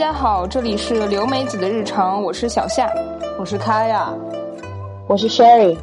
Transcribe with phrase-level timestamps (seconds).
[0.00, 2.90] 大家好，这里是刘梅子的日常，我是小夏，
[3.38, 4.14] 我是开呀，
[5.06, 5.76] 我是 Sherry，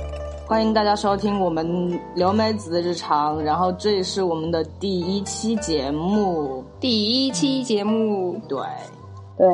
[0.48, 3.40] 欢迎大家收听我们刘梅子的日常。
[3.44, 8.58] 然后这也是我们的第一期节目，第一期节目，对
[9.38, 9.48] 对。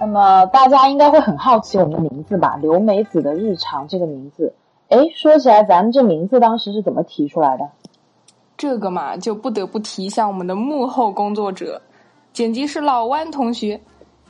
[0.00, 2.56] 那么大家应该会很好奇我们的名字吧？
[2.62, 4.54] 刘梅子的日常这个名字，
[4.88, 7.68] 哎，说起来，咱们这名字当时是怎么提出来的？
[8.56, 11.82] 这个嘛，就不得不提一下我们的幕后工作者，
[12.32, 13.78] 剪辑师老弯同学，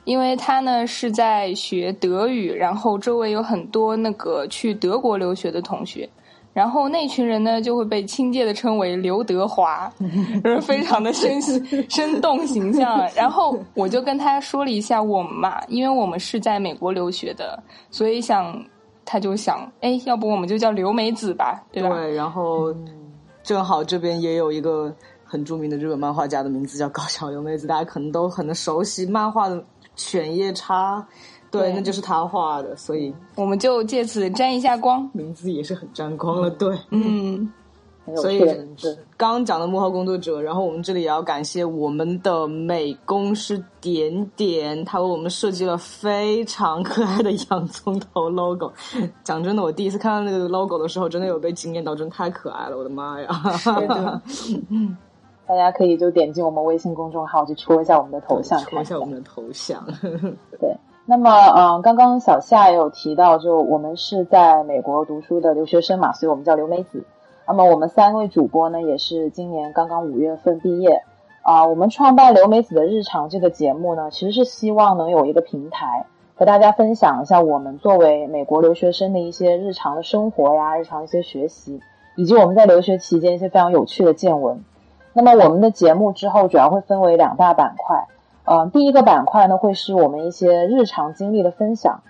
[0.04, 6.08] 因为他呢是在学德语，然后周围有很多那个去德国留学的同学。
[6.52, 9.90] 然后那群人呢，就会被亲切的称为刘德华，
[10.42, 11.40] 就是非常的生
[11.88, 13.08] 生动形象。
[13.14, 18.60] 然后我就跟他说了一下我们嘛，因为我们是在美国留学的，所以想
[19.04, 21.90] 他就想，哎，要不我们就叫刘美子吧，对吧？
[21.90, 22.14] 对。
[22.16, 22.74] 然后
[23.44, 24.92] 正好这边也有一个
[25.22, 29.54] 很著名的日本漫画家的名字叫高桥留美子，大家可能都很熟悉漫画的
[30.00, 30.98] 《犬夜叉》。
[31.52, 36.48] 对，那就是他画的，所以我们就借此沾一下光，名字也是很沾光了。
[36.48, 37.52] 对，嗯，
[38.14, 38.38] 所以
[39.16, 48.72] 刚刚讲的幕后工作者，然后我们这里也要感谢我们的美工师点点，他为我们设计了非常可爱的洋葱头 logo。
[49.24, 53.28] 讲真的，我第一次看到那个 logo 的时候，真的有被惊艳到，真的太可爱了，我的妈呀！
[55.50, 59.84] 大家可以就点进我们微信公众号，去戳一下我们的头像，戳一下我们的头像。
[60.60, 60.76] 对。
[61.06, 67.02] 那么，嗯，刚刚小夏也有提到，就我们是在美国读书的留学生嘛，所以我们叫留美子。
[67.48, 71.02] 那么我们三位主播呢，也是今年刚刚五月份毕业。
[71.42, 81.80] 啊，我们创办留美子的日常这个节目呢，其实是希望能有一个平台，和大家分享一下我们作为美国留学生的一些日常的生活呀，日常一些学习，
[82.16, 84.62] 以及我们在留学期间一些非常有趣的见闻。
[85.12, 88.06] 那么我们的节目之后主要会分为两大板块。
[88.44, 92.02] 嗯，第一个板块呢，会是我们一些日常经历的分享。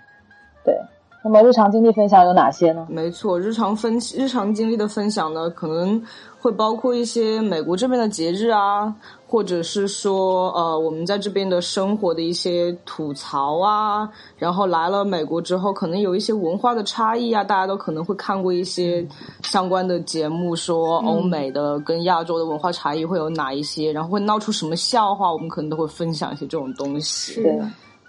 [0.64, 0.80] 对，
[1.22, 2.86] 那么日常经历分享有哪些呢？
[2.88, 6.02] 没错，日常分日常经历的分享呢，可能
[6.40, 8.94] 会包括一些美国这边的节日啊。
[9.30, 19.06] 或者是说，呃，我们在这边的生活的一些吐槽啊，然后来了美国之后，可能有一些文化的差异啊，大家都可能会看过一些
[19.42, 27.40] 相关的节目，说欧美的跟亚洲的文化差异会有哪一些，然后会闹出什么笑话，我们可能都会分享一些这种东西。
[27.40, 27.60] 对，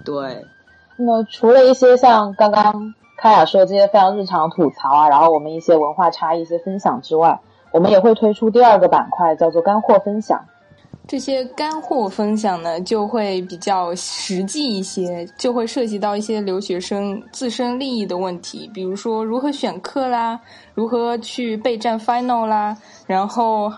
[0.04, 0.46] 对。
[1.04, 7.40] 那么除了一些像刚刚开雅说的这些非常日常吐槽啊，然后我们一些文化差异一些分享之外，
[7.72, 10.40] 我们也会推出第二个板块，叫做干货分享。
[11.08, 20.40] 这些干货分享呢，就会比较实际一些，就会涉及到一些留学生自身利益的问题，比如说如何选课啦，
[20.76, 23.74] 如何去备战 final 啦，然后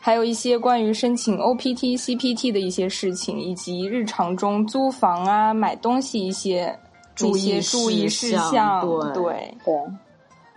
[0.00, 6.78] 还有一些关于申请 OPT、CPT 的一些事情，以及日常中租房啊、买东西一些
[7.14, 8.80] 注意注意事项，
[9.12, 9.74] 对对。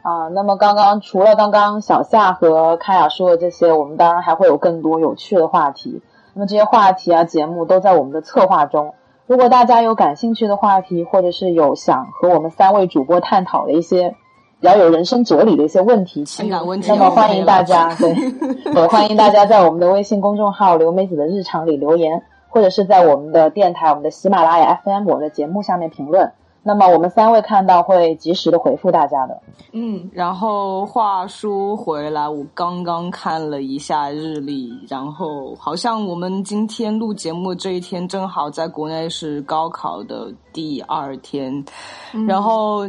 [0.03, 6.01] 啊，那么刚刚除了刚刚小夏和开雅说的这些，我们当然还会有更多有趣的话题。
[6.33, 8.93] 那么这些话题啊，节目都在我们的策划中。
[9.27, 14.15] 如果大家有感兴趣的话题，或者是有想和我们三位主播探讨的一些
[14.61, 18.15] 比较有人生哲理的一些问题，情感问题，那么欢迎大家对，
[18.79, 26.31] 我欢迎大家在我们的微信公众号“刘梅子的日常”里留言，或者是在我们的电台、我们的喜马拉雅 FM 我的节目下面评论。
[26.63, 29.41] 那么我们三位看到会及时的回复大家的。
[29.71, 41.65] 嗯，然后话说回来，我刚刚看了一下日历，然后好像我们今天录节目这一天正好在国内是高考的第二天，
[42.27, 42.87] 然后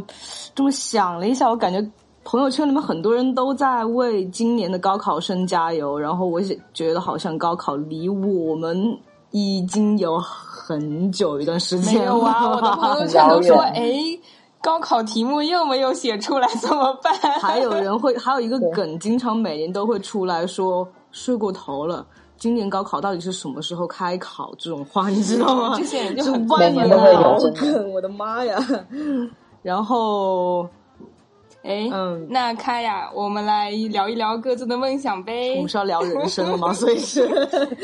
[0.54, 1.82] 这么想了一下，我感觉
[2.24, 8.98] 朋友圈里面很多人都在为今年的高考生加油，然后我也觉得好像高考离我们
[9.30, 10.20] 已经有。
[10.64, 12.50] 很久一段时间没有啊！
[12.50, 13.92] 我的朋友圈都说：“哎，
[14.60, 17.12] 高考题目又没有写出来，怎么办？”
[17.42, 22.06] 还有人会 还有一个梗，经常每年都会出来说：“睡过头了，
[22.38, 25.74] 今年高考到底是什么时候开考？”这种话 你知道吗？
[25.76, 28.64] 这些人就很万年老梗，我的妈呀！
[29.62, 30.68] 然后。
[31.62, 35.54] 哎，嗯，那开呀，我们来聊一聊各自的梦想呗。
[35.56, 36.72] 我们是要聊人生了吗？
[36.74, 37.24] 所以是，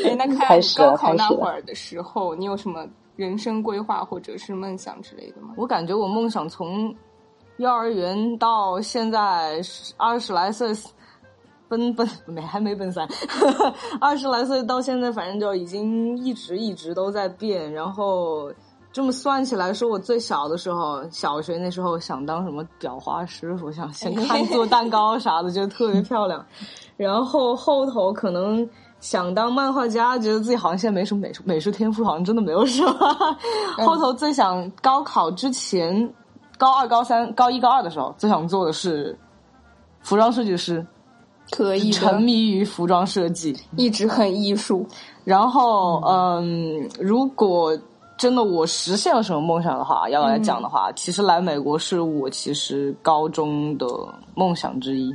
[0.04, 2.84] 哎，那开高考那会儿的时候，你有什么
[3.14, 5.54] 人生规划或者是梦想之类的吗？
[5.56, 6.92] 我感觉我梦想从
[7.58, 9.60] 幼儿园到现在
[9.96, 10.68] 二十来岁，
[11.68, 13.06] 奔奔没还没奔三，
[14.00, 18.50] 二十来岁到现在，反正就已经一直一直都在变，然后。
[18.98, 26.44] 这么算起来，说我最小的时候，小学那时候想当什么裱花师傅，想先 看做蛋糕啥的，觉得特别漂亮。
[26.96, 28.68] 然后后头可能
[28.98, 32.92] 想当漫画家，觉得自己好像现在没什么美术美术天赋，好像真的没有什么。
[33.86, 36.12] 后头最想高考之前，
[36.56, 39.16] 高二、高三、高一、高二的时候，最想做的是
[40.00, 40.84] 服装设计师，
[41.52, 43.56] 可以沉迷于服装设计。
[43.76, 44.84] 一直很艺术。
[45.22, 47.78] 然后，嗯，如果
[48.18, 53.86] 真的我实现了什么梦想的话，要来讲的话，其实来美国是我其实高中的
[54.34, 55.10] 梦想之一。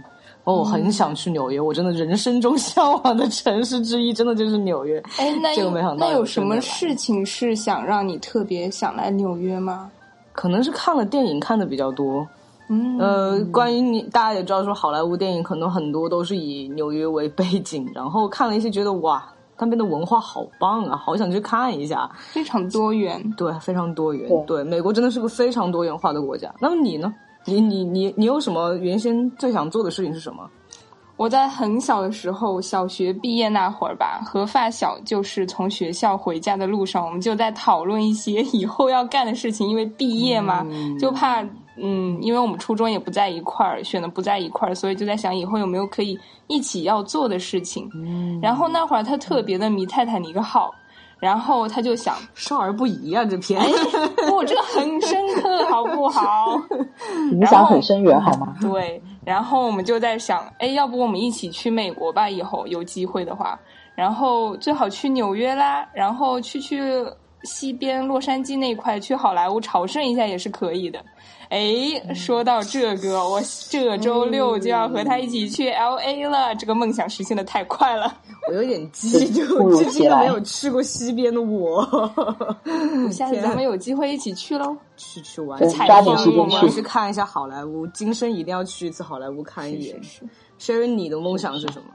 [0.45, 5.01] 哦，我很想去纽约，我真的人生中向往的城市之一，真的就是纽约。
[5.17, 9.89] 哎，那这个没想到那有什么事情是想让你特别想来纽约吗？
[10.33, 12.27] 可能是看了电影看的比较多。
[12.67, 19.23] 嗯，呃，关于你，大家也知道说好莱坞电影可能很多都是以纽约为背景，然后看了一些觉得哇，
[19.63, 22.09] 那边的文化好棒啊，好想去看一下。
[22.17, 23.33] 非常多元。
[23.37, 24.27] 对，非常多元。
[24.27, 26.53] 对对，美国真的是个非常多元化的国家。
[26.59, 27.13] 那么你呢？
[27.45, 30.49] 你你你你有什么原先最想做的事情是什么？
[31.15, 39.69] 我在很小的时候，小学毕业那会儿吧，和发小就是从学校回家的路上，我们就在讨论一些以后要干的事情。
[39.69, 40.65] 因为毕业嘛，
[40.99, 41.43] 就怕
[41.75, 47.89] 嗯，因为我们初中也不在一块儿，选的不在一块儿，所以就在想以后有没有可以一起要做的事情。
[47.95, 50.73] 嗯，然后那会儿他特别的迷泰坦尼克号，
[51.19, 53.59] 然后他就想，少儿不宜啊，这篇。
[53.59, 53.67] 哎，
[54.31, 56.61] 我 这个很深刻，好不好？
[57.31, 58.55] 影响很深远，好吗？
[58.61, 62.29] 对，然后我们就在想，哎，要不我们一起去美国吧？
[62.29, 63.59] 以后有机会的话，
[63.95, 67.05] 然后最好去纽约啦，然后去去
[67.43, 71.03] 西边洛杉矶那块，去好莱坞朝圣一下也是可以的。
[71.49, 78.17] 哎，说到这个，我这周六就要和他一起去 L A 了，这个梦想实现的太快了。
[78.49, 79.11] 我有点激
[79.45, 81.85] 动，至今都没有去过西边的我。
[83.11, 84.75] 下次咱们有机会一起去喽。
[84.97, 86.81] 去去玩，对采抓紧时访我们间去。
[86.81, 90.01] 看一下好莱坞，今生一定要去一次好莱坞看一眼。
[90.01, 90.23] 是
[90.59, 91.87] Sherry，你的梦想是什么？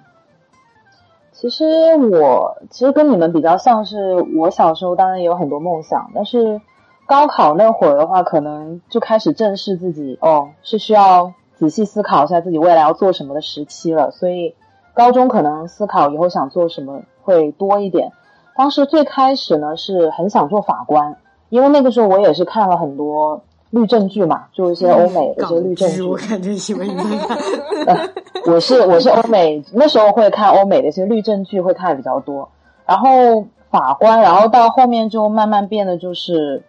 [1.40, 1.64] 其实
[1.94, 6.60] 我其实跟你们比较像是，我小时候当然也有很多梦想，但是
[7.06, 14.10] 高考那会儿的话，可能就开始正视自己哦，是需要仔细思考一下自己未来要做什么的时期了。
[14.10, 14.56] 所以
[14.94, 18.10] 高中可能思考以后想做什么会多一点。
[18.56, 21.18] 当时最开始呢是很想做法官，
[21.50, 26.02] 因为那个时候我也是看了很多律政剧嘛，就一些欧美的一些律政剧。
[26.02, 28.10] 我感觉以为你看。
[28.46, 32.48] 我是我是欧美，那时候会看欧美的一些律政剧，会看的比较多。
[32.86, 36.62] 然后法官，然后到后面就慢慢变得就是，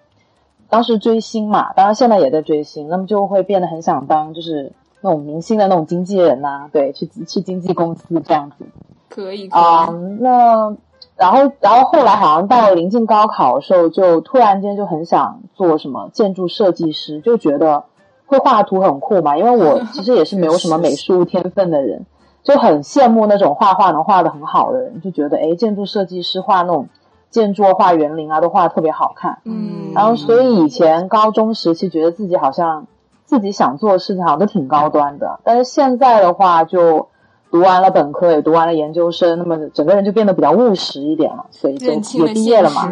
[0.70, 8.66] 当时追星嘛，当然现在也在追星，那么就会变得很想当就是那种明星的那种经纪人呐、对，去去经纪公司这样子。
[9.08, 9.62] 可以，可以。
[9.62, 9.88] 啊、
[10.20, 10.76] 那
[11.20, 17.84] 然后然后后来好像到临近高考的时候，就突然间就很想做什么建筑设计师，就觉得
[18.26, 19.38] 会画图很酷嘛。
[19.38, 22.06] 因为我 其实也是没有什么美术天分的人，
[22.42, 26.88] 就很羡慕那种画画能画的很好的人，就觉得诶，建筑设计师画那种
[27.30, 29.40] 建筑、画园林啊，都画的特别好看。
[29.44, 32.88] 嗯，然后所以以前高中时期觉得自己好像
[33.26, 37.10] 自己想做的事情好像都挺高端的，但是现在的话就
[37.52, 42.92] 读完了本科，也读完了研究生，那么整个人就变得比较务实一点了，所以就也毕业了嘛。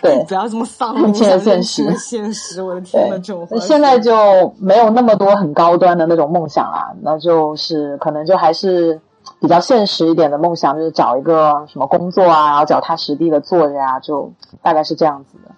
[0.00, 9.00] 对 不要这么丧，认清了现实现实，我的天呐，对这种现在就没有那么多很高端的那种梦想啦，那就是可能就还是
[9.40, 15.50] 比较现实一点的梦想，就是找一个什么工作啊，然后脚踏实地的做着呀、就大概是这样子的。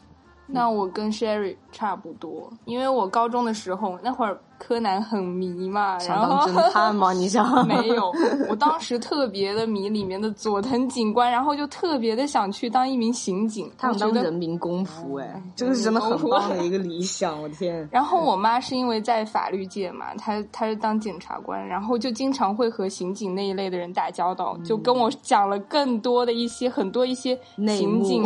[0.55, 7.13] 那我跟 Sherry 差不多，因为我高中的时候那会儿柯南很迷嘛，想然后当侦探吗？
[7.13, 7.45] 你想？
[7.67, 8.13] 没有，
[8.49, 17.87] 我当时特别的迷里面的佐藤警官，然后就特别的想去当一名刑警，他想当人民公仆，哎，这个是真的很棒的一个理想，我天！
[17.91, 27.39] 然后我妈是因为在法律界嘛，她她是当检察官，然后就经常会和刑警那一类的人打交道，就跟我讲了更多的一些很多一些
[27.77, 28.25] 刑警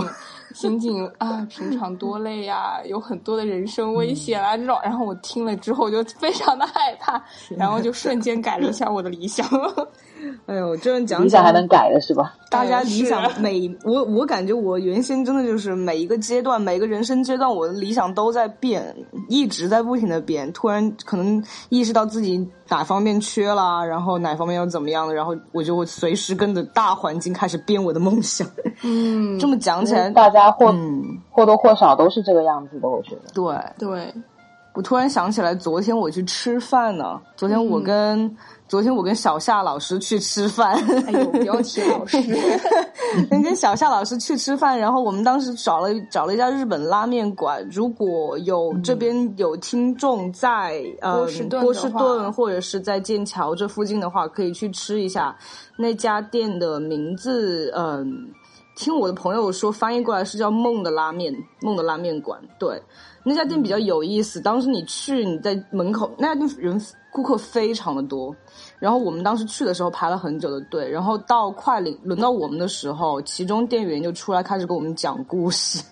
[0.54, 4.78] 刑警啊，平常多累呀、有很多的人身危险啊这种。
[4.82, 7.22] 然后我听了之后就非常的害怕，
[7.56, 9.46] 然后就瞬间改了一下我的理想。
[10.46, 12.34] 哎呦，这样讲理想还能改的是吧？
[12.50, 18.94] 大家理想每我我感觉我原先真的就是每一个阶段每个人生阶段我的理想都在变，
[19.28, 20.50] 一直在不停的变。
[20.52, 28.48] 突然可能意识到自己哪方面缺啦，然后哪方面要怎么样的，然后我就会随时跟着大环境开始变我的梦想。
[28.82, 33.22] 嗯，这么讲起来，大家或、嗯，或多或少都是这个样子的，我觉得。
[33.34, 33.88] 对。
[33.88, 34.14] 对，
[34.74, 37.20] 我突然想起来，昨天我去吃饭呢。
[37.36, 38.36] 昨天我跟
[38.68, 40.74] 昨天我跟小夏老师去吃饭，
[41.06, 42.18] 哎呦， 不要提老师。
[43.30, 47.66] 跟小夏老师去吃饭，然后我们当时找了找了一家日本拉面馆。
[47.72, 55.34] 如果有这边有听众在呃波士顿波士顿或者是在剑桥这附近的话，可以去吃一下。
[55.76, 58.28] 那家店的名字，嗯、
[58.78, 62.40] 听我的朋友说翻译过来是叫梦的拉面，梦的拉面馆。
[62.60, 62.80] 对，
[63.24, 64.40] 那家店比较有意思。
[64.40, 66.80] 当时你去，你在门口，那家店人
[67.10, 68.32] 顾客非常的多。
[68.78, 75.82] 然后我们当时去的时候排了很久的队，然后到快轮到我们的时候，其中店员就出来开始给我们讲故事。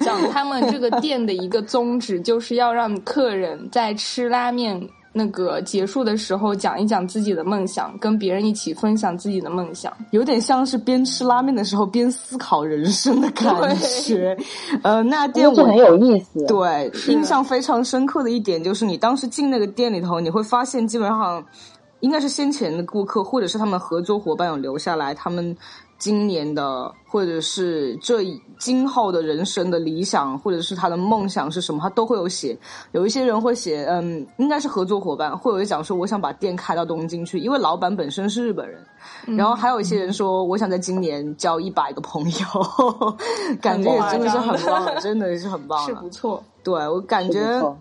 [0.00, 9.92] 讲他们这个店的一个宗旨， 就是要让客人在吃拉面那个结束的时候讲一讲自己的梦想，跟别人一起分享自己的梦想。
[10.10, 14.36] 有点像是边吃拉面的时候边思考人生的感觉。
[14.82, 16.44] 呃，那店我很有意思。
[16.46, 21.44] 对，印象非常深刻的一点就是，你当时进那个店里头，你会发现基本上
[22.00, 25.56] 应该是先前的顾客，或者是他们合作伙伴有留下来，他们
[26.02, 28.24] 今年的或者是这
[28.58, 32.58] 今后的人生的理想，或者是他的梦想是什么，他都会有写。
[32.90, 38.84] 有一些人会写，嗯，应该是合作伙伴，会有人讲说，我想把店开到东京去，因为老板本身是日本人。
[39.36, 43.16] 然后还有一些人说，我想在今年交一百个朋友，
[43.62, 46.08] 感觉也真的是很棒了，真的是很棒是不。
[46.08, 47.40] 错，对我感觉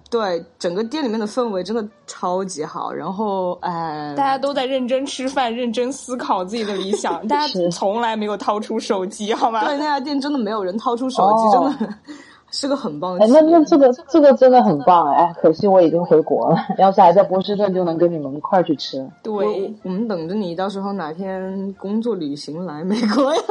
[0.09, 9.63] 对整个店里面的氛围真的超级好，然后哎，大家都在认真吃饭，认真思考自己的理想， 大家是从来没有掏出手机，好吗？
[9.65, 11.93] 对那家店真的没有人掏出手机，哦真的
[12.53, 15.23] 是个很棒的哎，那那这个这个真的很棒哎！
[15.23, 19.09] 哎，可惜我已经回国了，要是还在波士顿，就能跟你们一块去吃。
[19.23, 23.41] 对我，我们等着你，到时候哪天工作旅行来美国呀？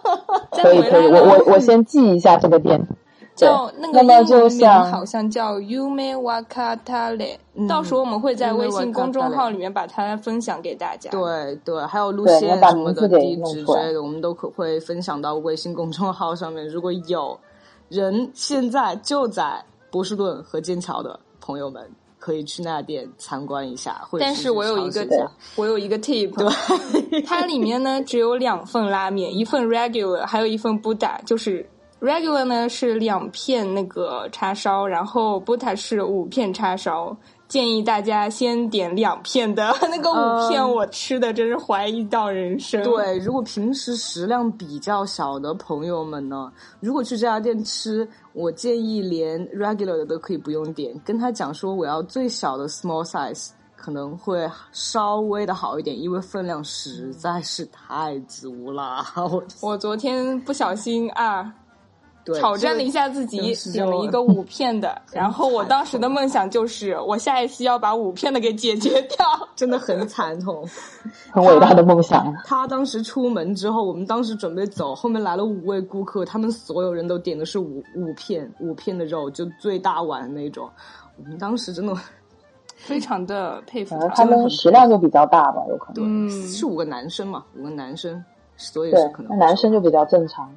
[0.52, 2.86] 再可以可以，我我我先记一下这个店。
[3.40, 4.06] 叫那个英
[4.38, 7.66] 文名好像叫 Yume Wakatale，、嗯。
[7.66, 11.10] 到时候我们会在微信公众号里面把它分享给大家。
[11.10, 16.68] 对对，还有路线什么的地址之类的，我们都可会分享到微信公众号上面。
[16.68, 17.38] 如果有
[17.88, 21.82] 人现在就在波士顿和剑桥的朋友们，
[22.18, 25.06] 可以去那家店参观一下，或者但是我有一个
[25.56, 31.66] 我有一个 tip，对，它里面呢只有两份拉面，一份 regular，还有一份 Buddha，就是
[32.00, 37.16] regular 呢是两片那个叉烧，然后 butta 是五片叉烧。
[37.46, 42.80] 建议大家先点两片的， 那个五片嗯我吃的真是怀疑到人生。
[42.84, 59.04] 对，如果平时食量比较小的朋友们呢，如果去这家店吃，我建议连 regular 的都可以不用点，跟他讲说我要最小的 small size，可能会稍微的好一点，因为分量实在是太足了。
[59.18, 61.59] 我我昨天不小心啊，对
[62.24, 69.26] 挑战了一下自己点了一个 五片的，然后我当时的梦想就是，我下一期要把五片的给解决掉。
[69.56, 70.66] 真的很惨痛。
[71.32, 72.34] 很伟大的梦想。
[72.44, 80.68] 他当时出门之后，我们当时准备走，后面来了五位顾客，他们所有人都点的是五五片五片的肉，就最大碗那种。
[81.16, 81.94] 我们当时真的
[82.76, 84.48] 非常的佩服他们。
[84.48, 86.26] 食量就比较大吧，有可能。
[86.26, 88.24] 嗯，是五个男生嘛，五个男生，
[88.56, 90.50] 所以是可，能那男生就比较正常。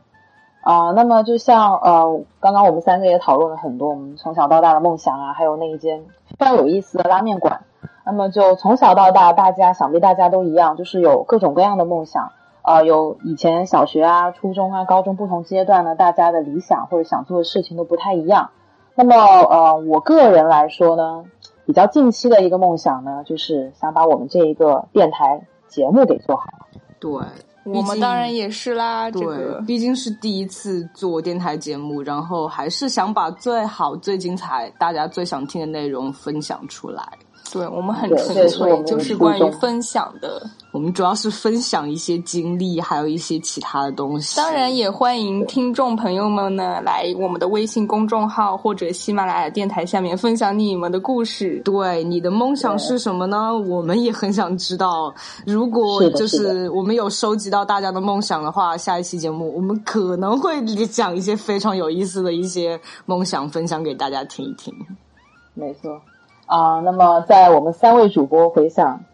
[0.64, 6.06] 啊、那么就像呃，刚刚我们三个也讨论了很多我们从小到大的梦想啊，还有那一间
[6.40, 7.66] 非常有意思的拉面馆。
[8.06, 12.32] 那么就从小到大，大家想必大家都一样，就是有各种各样的梦想。
[12.62, 18.52] 呃，有以前小学啊、初中啊、高中不同阶段呢，大家的理想或者想做的事情都不太一样。
[18.96, 21.26] 那么呃，我个人来说呢，
[21.66, 26.46] 比较近期的一个梦想呢，就是想把我们这一个电台节目给做好。
[27.02, 27.12] 对。
[27.64, 37.08] 我们当然也是啦，这对个，毕竟是第一次做电台节目，然后还是想把最好、最精彩、大家最想听的内容分享出来。
[37.52, 40.50] 对我们很纯粹，就是关于分享的。
[40.72, 44.38] 我们主要是分享一些经历，还有一些其他的东西。
[44.38, 51.62] 当然，也欢迎听众朋友们呢来我们的微信公众号或者喜马拉雅电台下面分享你们的故事。
[51.64, 53.56] 对你的梦想是什么呢？
[53.56, 55.14] 我们也很想知道。
[55.46, 64.74] 如果就是是我们有收集到大家的梦想的话，下一期节目我们可能会讲一些非常有意思的一些梦想，分享给大家听一听。
[65.54, 66.02] 没错，
[66.54, 69.06] 啊、那么在我们三位主播回想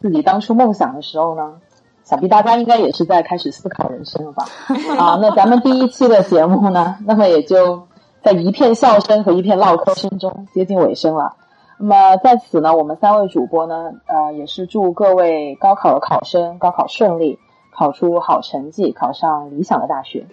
[0.00, 1.60] 自己当初梦想的时候呢，
[2.02, 4.44] 想必大家应该也是在开始思考人生了吧？
[4.98, 7.86] 啊，那咱们第一期的节目呢，那么也就
[8.20, 11.36] 在一片笑声和一片唠嗑声中接近尾声了。
[11.78, 17.38] 那么在此呢，我们三位主播呢，呃，也是祝各位高考的考生高考顺利，
[17.72, 20.26] 考出好成绩，考上理想的大学。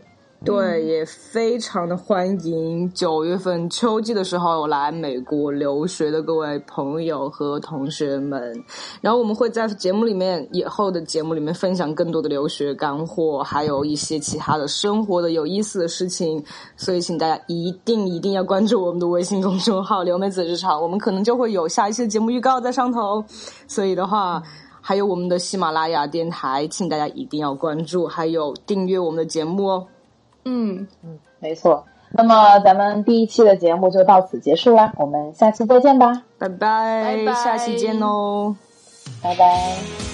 [0.45, 8.63] 对，也非常的欢迎九月份秋季的时候来美国留学的各位朋友和同学们。
[9.01, 16.41] 然后我们会在节目里面以后的节目里面分享更多的留学干货，还有一些其他的生活的有意思的事情。
[16.77, 23.25] 所以，请大家一定一定要关注我们的微信公众号“刘美子日常”，我们可能就会有下一期的节目预告在上头。
[23.67, 24.43] 所以的话。
[24.87, 29.87] 还有我们的喜马拉雅电台，请大家一定要关注，还有订阅我们的节目哦。
[30.45, 31.85] 嗯嗯，没错。
[32.11, 38.55] 那么咱们第一期的节目就到此结束啦，我们下期再见吧，拜拜，拜拜下期见哦，
[39.21, 40.04] 拜拜。